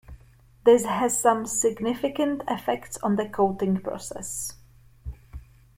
[0.65, 4.55] This has some significant effects on the coating process.